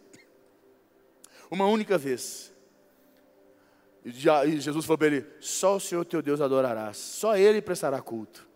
[1.51, 2.53] Uma única vez.
[4.05, 8.47] E Jesus falou para ele: Só o Senhor teu Deus adorarás, só Ele prestará culto.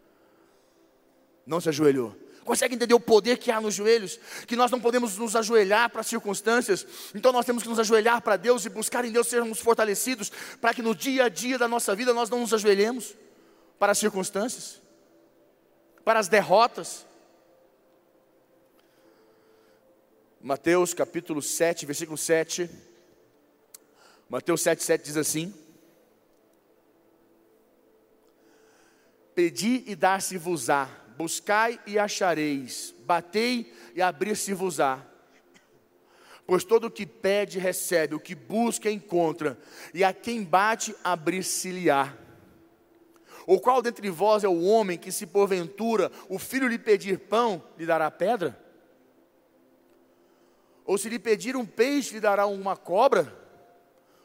[1.50, 2.14] Não se ajoelhou.
[2.44, 4.20] Consegue entender o poder que há nos joelhos?
[4.46, 8.36] Que nós não podemos nos ajoelhar para circunstâncias, então nós temos que nos ajoelhar para
[8.36, 11.92] Deus e buscar em Deus sermos fortalecidos, para que no dia a dia da nossa
[11.92, 13.16] vida nós não nos ajoelhemos
[13.80, 14.80] para as circunstâncias,
[16.04, 17.04] para as derrotas.
[20.40, 22.70] Mateus capítulo 7, versículo 7.
[24.28, 25.52] Mateus 7, 7 diz assim:
[29.34, 35.04] Pedi e dar-se-vos-á buscai e achareis, batei e abrir-se-vos-á.
[36.46, 39.58] Pois todo o que pede, recebe, o que busca, encontra,
[39.92, 42.16] e a quem bate, abrir-se-lhe-á.
[43.46, 47.62] Ou qual dentre vós é o homem que, se porventura o filho lhe pedir pão,
[47.76, 48.58] lhe dará pedra?
[50.86, 53.30] Ou se lhe pedir um peixe, lhe dará uma cobra?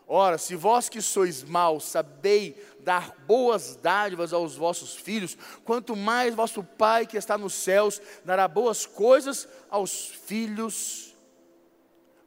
[0.07, 2.55] Ora, se vós que sois maus sabeis
[2.85, 8.47] dar boas dádivas aos vossos filhos, quanto mais vosso Pai que está nos céus dará
[8.47, 11.13] boas coisas aos filhos,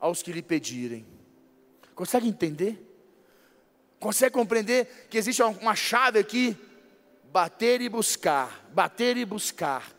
[0.00, 1.06] aos que lhe pedirem.
[1.94, 2.84] Consegue entender?
[4.00, 6.56] Consegue compreender que existe uma chave aqui?
[7.32, 9.92] Bater e buscar, bater e buscar.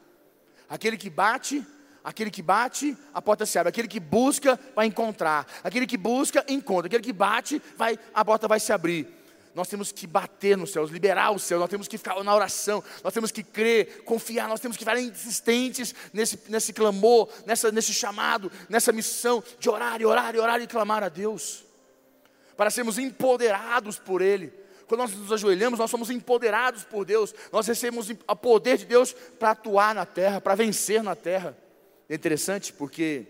[0.68, 1.66] Aquele que bate,
[2.02, 3.70] Aquele que bate, a porta se abre.
[3.70, 5.46] Aquele que busca, vai encontrar.
[5.64, 6.88] Aquele que busca, encontra.
[6.88, 9.19] Aquele que bate, vai, a porta vai se abrir.
[9.56, 12.84] Nós temos que bater nos céus, liberar o céu, nós temos que ficar na oração,
[13.04, 17.94] nós temos que crer, confiar, nós temos que ficar insistentes nesse, nesse clamor, nessa, nesse
[17.94, 21.66] chamado, nessa missão de orar e orar e orar e clamar a Deus,
[22.56, 24.54] para sermos empoderados por Ele.
[24.88, 29.14] quando nós nos ajoelhamos, nós somos empoderados por Deus, nós recebemos o poder de Deus
[29.14, 31.58] para atuar na terra, para vencer na terra.
[32.08, 33.26] É interessante porque,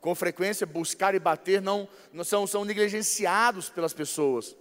[0.00, 4.56] com frequência, buscar e bater não, não são, são negligenciados pelas pessoas.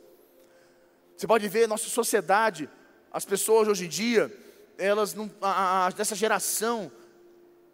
[1.22, 2.68] Você pode ver, nossa sociedade,
[3.14, 4.36] as pessoas hoje em dia,
[4.76, 6.92] elas não, a, a, dessa geração,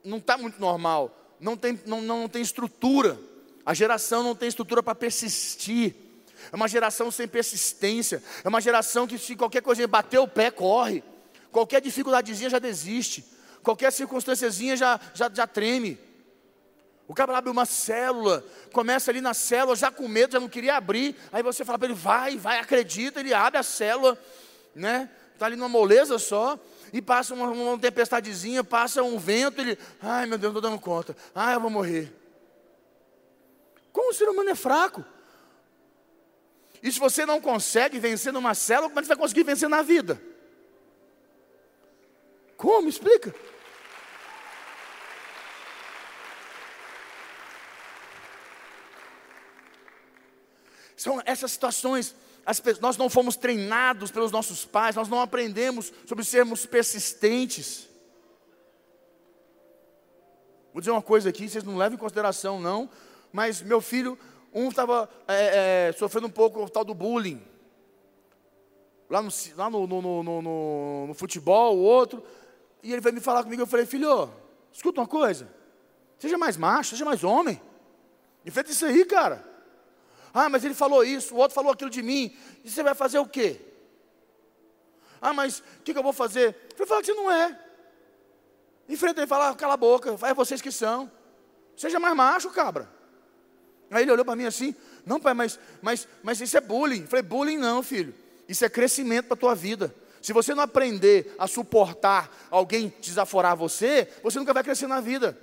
[0.04, 3.18] não está muito normal, não tem, não, não tem estrutura,
[3.66, 5.96] a geração não tem estrutura para persistir.
[6.52, 10.52] É uma geração sem persistência, é uma geração que se qualquer coisinha bater o pé,
[10.52, 11.02] corre,
[11.50, 13.24] qualquer dificuldadezinha já desiste,
[13.64, 15.98] qualquer circunstânciazinha já, já, já treme.
[17.08, 18.43] O cara abre uma célula,
[18.74, 21.88] começa ali na célula, já com medo, já não queria abrir, aí você fala para
[21.88, 24.20] ele, vai, vai, acredita, ele abre a célula,
[24.76, 25.10] né?
[25.34, 26.60] Está ali numa moleza só,
[26.91, 30.82] e passa uma, uma tempestadezinha, passa um vento, ele, ai meu Deus, não estou dando
[30.82, 32.13] conta, ai eu vou morrer.
[33.93, 35.04] Como o ser humano é fraco?
[36.84, 39.70] E se você não consegue vencer numa célula, como é que você vai conseguir vencer
[39.70, 40.22] na vida?
[42.58, 42.89] Como?
[42.89, 43.34] Explica.
[50.98, 56.26] São essas situações, as, nós não fomos treinados pelos nossos pais, nós não aprendemos sobre
[56.26, 57.88] sermos persistentes.
[60.74, 62.90] Vou dizer uma coisa aqui, vocês não levam em consideração, não,
[63.32, 64.18] mas meu filho
[64.54, 67.42] um estava é, é, sofrendo um pouco o tal do bullying.
[69.08, 72.24] Lá, no, lá no, no, no, futebol, o outro.
[72.82, 73.62] E ele veio me falar comigo.
[73.62, 74.30] Eu falei, filho,
[74.74, 75.48] escuta uma coisa.
[76.18, 77.62] Seja mais macho, seja mais homem.
[78.46, 79.47] Enfrenta isso aí, cara.
[80.34, 82.36] Ah, mas ele falou isso, o outro falou aquilo de mim.
[82.63, 83.60] E você vai fazer o quê?
[85.22, 86.56] Ah, mas o que, que, eu vou fazer?
[86.72, 87.60] Eu falei, fala que você não é.
[88.88, 91.12] Enfrenta ele e fala, cala a boca, é vocês que são.
[91.76, 92.98] Seja mais macho, cabra.
[93.92, 97.02] Aí ele olhou para mim assim: Não, pai, mas, mas, mas isso é bullying.
[97.02, 98.13] Eu falei: Bullying não, filho.
[98.48, 99.94] Isso é crescimento para a tua vida.
[100.22, 105.38] Se você não aprender a suportar alguém desaforar você, você nunca vai crescer na vida.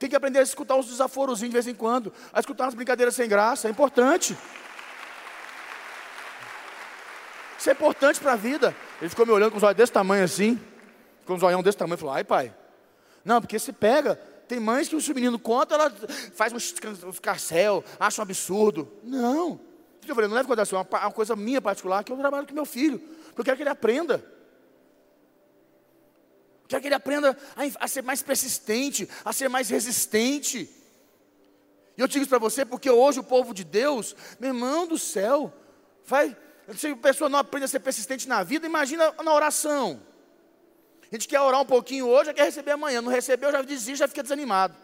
[0.00, 3.14] Tem que aprender a escutar os desaforozinhos de vez em quando, a escutar umas brincadeiras
[3.14, 4.34] sem graça, é importante.
[7.58, 8.74] Isso é importante para a vida.
[8.98, 10.58] Ele ficou me olhando com os olhos desse tamanho assim,
[11.26, 12.54] com os olhão desse tamanho, falou: Ai, pai.
[13.22, 14.16] Não, porque se pega,
[14.48, 15.92] tem mães que o menino conta, ela
[16.34, 18.90] faz um escarcel, acha um absurdo.
[19.04, 19.60] Não.
[20.08, 22.54] Eu falei, não leve consideração, é uma, uma coisa minha particular, que eu trabalho com
[22.54, 22.98] meu filho.
[22.98, 24.24] Porque eu quero que ele aprenda.
[26.70, 30.70] Eu quero que ele aprenda a, a ser mais persistente, a ser mais resistente.
[31.96, 34.96] E eu digo isso para você porque hoje o povo de Deus, meu irmão do
[34.96, 35.52] céu,
[36.06, 36.36] vai,
[36.76, 40.00] se a pessoa não aprende a ser persistente na vida, imagina na oração.
[41.10, 43.02] A gente quer orar um pouquinho hoje, já quer receber amanhã.
[43.02, 44.76] Não recebeu, já desiste, já fica desanimado.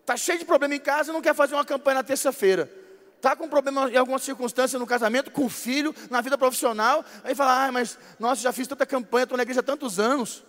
[0.00, 2.68] Está cheio de problema em casa, não quer fazer uma campanha na terça-feira.
[3.16, 7.04] Está com problema em alguma circunstância no casamento, com o filho, na vida profissional.
[7.22, 10.42] Aí fala, ah, mas nossa, já fiz tanta campanha, estou na igreja há tantos anos.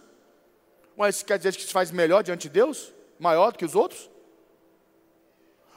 [0.96, 2.94] Mas quer dizer que se faz melhor diante de Deus?
[3.20, 4.10] Maior do que os outros?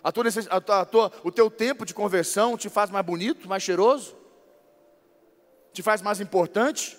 [0.03, 4.17] A tua, a tua, o teu tempo de conversão te faz mais bonito, mais cheiroso?
[5.73, 6.97] Te faz mais importante?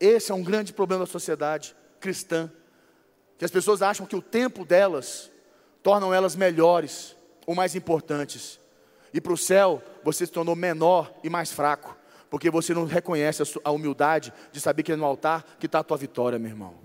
[0.00, 2.52] Esse é um grande problema da sociedade cristã.
[3.38, 5.30] Que as pessoas acham que o tempo delas
[5.82, 8.60] tornam elas melhores ou mais importantes.
[9.12, 11.96] E para o céu, você se tornou menor e mais fraco,
[12.28, 15.84] porque você não reconhece a humildade de saber que é no altar que está a
[15.84, 16.83] tua vitória, meu irmão.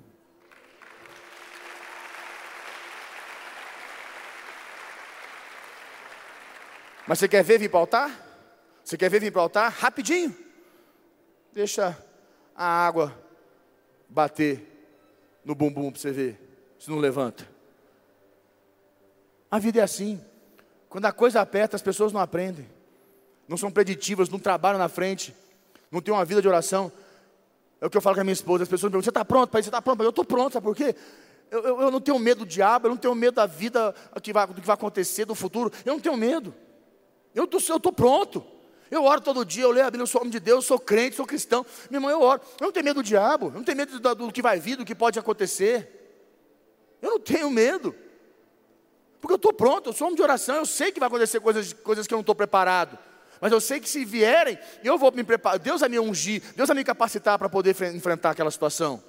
[7.10, 8.26] Mas você quer ver vir para o altar?
[8.84, 9.72] Você quer ver vir para o altar?
[9.72, 10.32] Rapidinho.
[11.52, 11.98] Deixa
[12.56, 13.12] a água
[14.08, 14.62] bater
[15.44, 16.40] no bumbum para você ver
[16.78, 17.50] se não levanta.
[19.50, 20.24] A vida é assim.
[20.88, 22.70] Quando a coisa aperta, as pessoas não aprendem,
[23.48, 25.36] não são preditivas, não trabalham na frente,
[25.90, 26.92] não têm uma vida de oração.
[27.82, 28.62] É o que eu falo com a minha esposa.
[28.62, 29.66] As pessoas me perguntam: Você está pronto para isso?
[29.66, 30.04] Você está pronto?
[30.04, 30.96] Eu estou pronto, sabe por quê?
[31.50, 34.32] Eu, eu, eu, não tenho medo do diabo, eu não tenho medo da vida, que
[34.32, 35.74] vai, do que vai acontecer, do futuro.
[35.84, 36.54] Eu não tenho medo.
[37.34, 38.46] Eu estou pronto.
[38.92, 40.80] Eu oro todo dia, eu leio a Bíblia, eu sou homem de Deus, eu sou
[40.80, 41.66] crente, sou cristão.
[41.92, 42.42] Meu irmão, eu oro.
[42.60, 44.78] Eu não tenho medo do diabo, eu não tenho medo do, do que vai vir,
[44.78, 46.98] do que pode acontecer.
[47.02, 47.96] Eu não tenho medo.
[49.22, 51.74] Porque eu estou pronto, eu sou homem de oração, eu sei que vai acontecer coisas,
[51.74, 52.98] coisas que eu não estou preparado.
[53.40, 55.60] Mas eu sei que se vierem, eu vou me preparar.
[55.60, 59.04] Deus vai me ungir, Deus vai me capacitar para poder enfrentar aquela situação.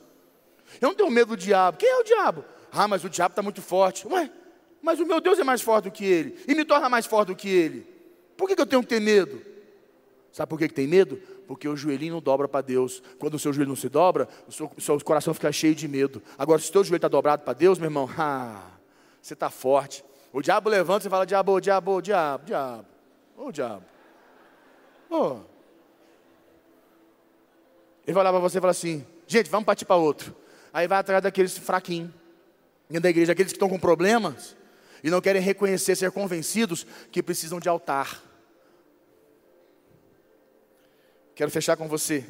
[0.81, 1.79] Eu não tenho medo do diabo.
[1.79, 2.45] Quem é o diabo?
[2.71, 4.07] Ah, mas o diabo está muito forte.
[4.07, 4.31] Ué,
[4.83, 6.39] mas o meu Deus é mais forte do que ele.
[6.47, 8.00] E me torna mais forte do que ele.
[8.41, 9.43] Por que, que eu tenho que ter medo?
[10.33, 11.19] Sabe por que, que tem medo?
[11.47, 13.03] Porque o joelhinho não dobra para Deus.
[13.19, 16.23] Quando o seu joelho não se dobra, o seu, seu coração fica cheio de medo.
[16.39, 18.63] Agora, se o seu joelho está dobrado para Deus, meu irmão, ah,
[19.21, 20.03] você está forte.
[20.33, 22.87] O diabo levanta e fala: diabo, diabo, diabo, diabo.
[23.37, 23.85] Ô oh, diabo.
[25.11, 25.41] Oh,
[28.07, 30.35] Ele vai olhar para você e falar assim: gente, vamos partir para outro.
[30.73, 32.11] Aí vai atrás daqueles fraquinhos,
[32.89, 34.57] da igreja, aqueles que estão com problemas
[35.05, 38.30] e não querem reconhecer, ser convencidos que precisam de altar.
[41.41, 42.23] Quero fechar com você.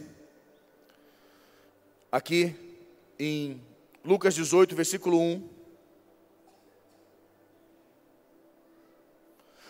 [2.13, 2.55] Aqui
[3.19, 3.61] em
[4.05, 5.49] Lucas 18, versículo 1.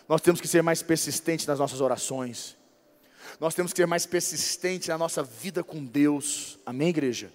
[0.07, 2.55] Nós temos que ser mais persistentes nas nossas orações.
[3.41, 6.59] Nós temos que ser mais persistentes na nossa vida com Deus.
[6.67, 7.33] Amém, igreja?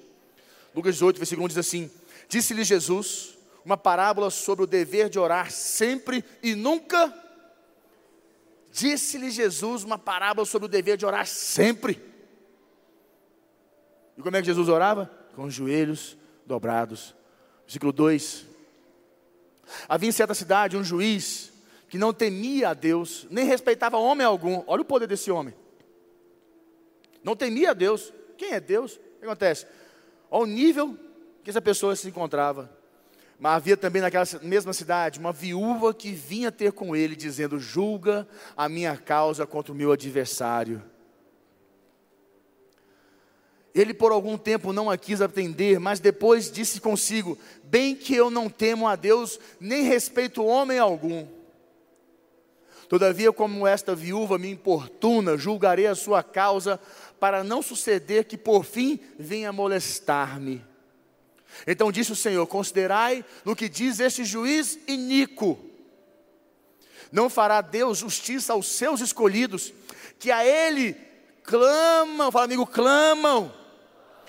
[0.75, 1.89] Lucas 18, versículo 1 diz assim:
[2.29, 3.35] Disse-lhe Jesus
[3.65, 7.24] uma parábola sobre o dever de orar sempre e nunca.
[8.75, 11.97] Disse-lhe Jesus uma parábola sobre o dever de orar sempre.
[14.17, 15.09] E como é que Jesus orava?
[15.33, 17.15] Com os joelhos dobrados.
[17.63, 18.45] Versículo 2:
[19.87, 21.53] Havia em certa cidade um juiz
[21.87, 24.61] que não temia a Deus, nem respeitava homem algum.
[24.67, 25.55] Olha o poder desse homem.
[27.23, 28.11] Não temia a Deus.
[28.37, 28.95] Quem é Deus?
[28.95, 29.65] O que acontece?
[30.29, 30.99] Ao nível
[31.45, 32.69] que essa pessoa se encontrava.
[33.39, 38.27] Mas havia também naquela mesma cidade uma viúva que vinha ter com ele, dizendo: Julga
[38.55, 40.81] a minha causa contra o meu adversário.
[43.73, 48.31] Ele por algum tempo não a quis atender, mas depois disse consigo: Bem que eu
[48.31, 51.27] não temo a Deus, nem respeito homem algum.
[52.87, 56.79] Todavia, como esta viúva me importuna, julgarei a sua causa,
[57.19, 60.63] para não suceder que por fim venha molestar-me.
[61.65, 65.59] Então disse o Senhor: Considerai no que diz este juiz iníquo.
[67.11, 69.73] Não fará Deus justiça aos seus escolhidos,
[70.19, 70.95] que a Ele
[71.43, 73.53] clamam, fala amigo, clamam.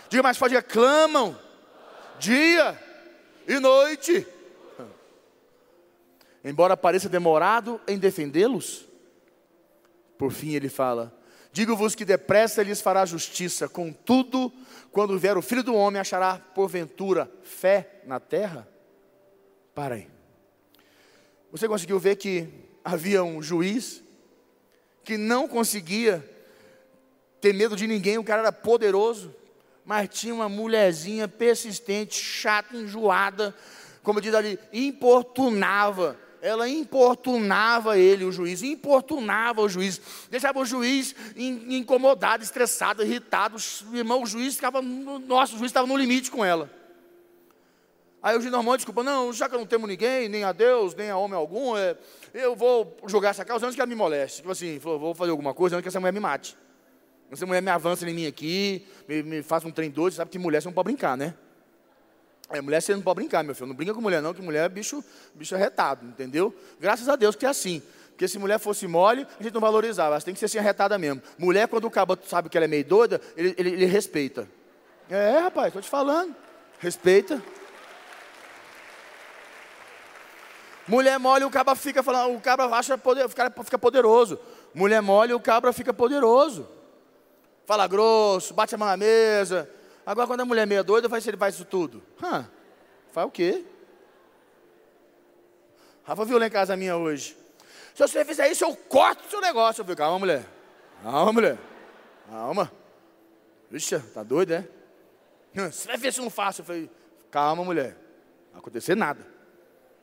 [0.08, 1.36] Diga mais forte, diga, clamam,
[2.18, 2.80] dia
[3.48, 4.26] e noite
[6.46, 8.86] embora pareça demorado em defendê-los?
[10.16, 11.12] Por fim ele fala:
[11.52, 14.52] Digo-vos que depressa lhes fará justiça, contudo,
[14.96, 18.66] quando vier o filho do homem, achará porventura fé na terra?
[19.74, 20.08] Para aí.
[21.52, 22.48] Você conseguiu ver que
[22.82, 24.02] havia um juiz
[25.04, 26.26] que não conseguia
[27.42, 29.34] ter medo de ninguém, o cara era poderoso,
[29.84, 33.54] mas tinha uma mulherzinha persistente, chata, enjoada,
[34.02, 41.12] como diz ali, importunava ela importunava ele, o juiz, importunava o juiz, deixava o juiz
[41.36, 43.56] incomodado, estressado, irritado.
[43.90, 46.70] O irmão, o juiz ficava, nossa, o juiz estava no limite com ela.
[48.22, 50.94] Aí o juiz normal, desculpa, não, já que eu não temo ninguém, nem a Deus,
[50.94, 51.96] nem a homem algum, é,
[52.32, 54.36] eu vou jogar essa causa antes que ela me moleste.
[54.36, 56.56] Tipo assim, vou fazer alguma coisa antes que essa mulher me mate.
[57.28, 60.38] Essa mulher me avança em mim aqui, me, me faça um trem doido, sabe que
[60.38, 61.34] mulher você não pode brincar, né?
[62.50, 63.66] É, mulher você não pode brincar, meu filho.
[63.66, 66.54] Não brinca com mulher, não, que mulher é bicho, bicho arretado, entendeu?
[66.80, 67.82] Graças a Deus que é assim.
[68.10, 70.14] Porque se mulher fosse mole, a gente não valorizava.
[70.14, 71.20] Ela tem que ser assim arretada mesmo.
[71.38, 74.48] Mulher, quando o cabo sabe que ela é meio doida, ele, ele, ele respeita.
[75.10, 76.34] É, rapaz, estou te falando.
[76.78, 77.42] Respeita.
[80.88, 84.38] Mulher mole, o cabra fica falando, o cabra acha poder, fica poderoso.
[84.72, 86.66] Mulher mole, o cabra fica poderoso.
[87.66, 89.68] Fala grosso, bate a mão na mesa,
[90.06, 92.00] Agora, quando a mulher é meio doida, faz, ele faz isso tudo.
[92.22, 92.48] Hã?
[93.10, 93.64] Faz o quê?
[96.04, 97.36] Rafa viu lá em casa minha hoje.
[97.92, 99.80] Se você fizer isso, eu corto o seu negócio.
[99.80, 100.44] Eu falei, calma, mulher.
[101.02, 101.58] Calma, mulher.
[102.30, 102.70] Calma.
[103.68, 104.68] Vixe, tá doido, é?
[105.54, 106.60] Você vai ver se eu não faço.
[106.60, 106.88] Eu falei,
[107.28, 107.96] calma, mulher.
[108.46, 109.26] Não vai acontecer nada.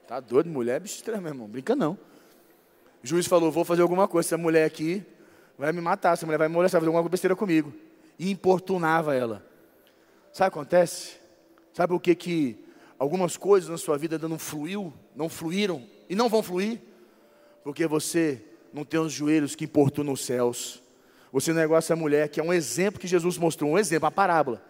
[0.05, 1.47] Tá doido, mulher, bicho estranho, meu irmão.
[1.47, 1.97] Brinca não.
[3.01, 4.27] O juiz falou, vou fazer alguma coisa.
[4.27, 5.05] Essa mulher aqui
[5.57, 6.11] vai me matar.
[6.11, 7.73] Essa mulher vai me molestar, vai fazer alguma besteira comigo.
[8.19, 9.52] E importunava ela.
[10.33, 11.13] Sabe o que acontece?
[11.73, 12.65] Sabe o que que
[12.97, 16.81] algumas coisas na sua vida não fluiu, não fluíram e não vão fluir?
[17.63, 18.41] Porque você
[18.73, 20.81] não tem os joelhos que importunam os céus.
[21.31, 24.11] Você não é essa mulher, que é um exemplo que Jesus mostrou, um exemplo, uma
[24.11, 24.63] parábola.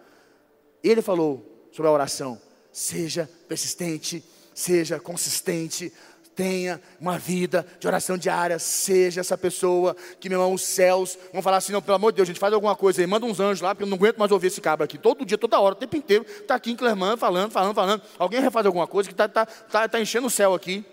[0.82, 2.38] Ele falou sobre a oração:
[2.70, 4.22] seja persistente,
[4.54, 5.90] seja consistente,
[6.34, 11.42] tenha uma vida de oração diária, seja essa pessoa que, meu irmão, os céus vão
[11.42, 13.60] falar assim: não, pelo amor de Deus, gente faz alguma coisa aí, manda uns anjos
[13.60, 15.78] lá, porque eu não aguento mais ouvir esse cabra aqui, todo dia, toda hora, o
[15.78, 18.02] tempo inteiro, está aqui em Clermont, falando, falando, falando.
[18.18, 20.84] Alguém refaz alguma coisa que está tá, tá, tá enchendo o céu aqui.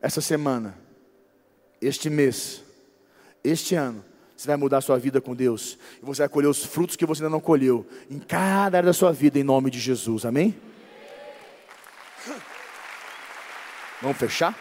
[0.00, 0.78] Essa semana,
[1.80, 2.62] este mês,
[3.42, 4.04] este ano,
[4.36, 7.06] você vai mudar a sua vida com Deus, e você vai colher os frutos que
[7.06, 10.54] você ainda não colheu, em cada área da sua vida, em nome de Jesus, amém?
[14.02, 14.54] Vamos fechar?